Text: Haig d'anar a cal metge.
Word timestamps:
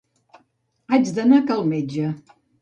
Haig 0.97 1.11
d'anar 1.19 1.39
a 1.43 1.47
cal 1.53 1.63
metge. 1.75 2.09